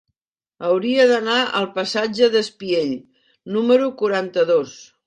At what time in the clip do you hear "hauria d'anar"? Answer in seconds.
0.69-1.35